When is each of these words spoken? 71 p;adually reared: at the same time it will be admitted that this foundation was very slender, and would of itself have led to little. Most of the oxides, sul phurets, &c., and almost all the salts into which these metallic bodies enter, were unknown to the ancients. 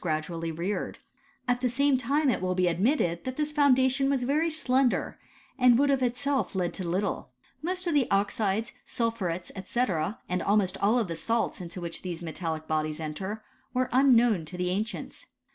71 0.03 0.17
p;adually 0.41 0.51
reared: 0.57 0.97
at 1.47 1.61
the 1.61 1.69
same 1.69 1.95
time 1.95 2.31
it 2.31 2.41
will 2.41 2.55
be 2.55 2.65
admitted 2.65 3.23
that 3.23 3.37
this 3.37 3.51
foundation 3.51 4.09
was 4.09 4.23
very 4.23 4.49
slender, 4.49 5.19
and 5.59 5.77
would 5.77 5.91
of 5.91 6.01
itself 6.01 6.53
have 6.53 6.55
led 6.55 6.73
to 6.73 6.87
little. 6.89 7.29
Most 7.61 7.85
of 7.85 7.93
the 7.93 8.09
oxides, 8.09 8.71
sul 8.83 9.11
phurets, 9.11 9.51
&c., 9.63 9.79
and 10.27 10.41
almost 10.41 10.75
all 10.79 11.03
the 11.03 11.15
salts 11.15 11.61
into 11.61 11.79
which 11.79 12.01
these 12.01 12.23
metallic 12.23 12.67
bodies 12.67 12.99
enter, 12.99 13.43
were 13.75 13.89
unknown 13.91 14.43
to 14.45 14.57
the 14.57 14.71
ancients. 14.71 15.27